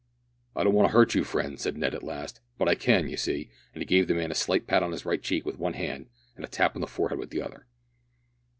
"I 0.55 0.63
don't 0.63 0.73
want 0.73 0.89
to 0.89 0.93
hurt 0.97 1.13
you, 1.13 1.23
friend," 1.23 1.59
said 1.59 1.77
Ned 1.77 1.93
at 1.93 2.01
last, 2.01 2.39
"but 2.57 2.67
I 2.67 2.73
can, 2.73 3.07
you 3.07 3.17
see!" 3.17 3.51
and 3.71 3.81
he 3.81 3.85
gave 3.85 4.07
the 4.07 4.15
man 4.15 4.31
a 4.31 4.33
slight 4.33 4.65
pat 4.65 4.81
on 4.81 4.93
his 4.93 5.05
right 5.05 5.21
cheek 5.21 5.45
with 5.45 5.59
one 5.59 5.73
hand 5.73 6.09
and 6.35 6.43
a 6.43 6.47
tap 6.47 6.73
on 6.75 6.81
the 6.81 6.87
forehead 6.87 7.19
with 7.19 7.29
the 7.29 7.43
other. 7.43 7.67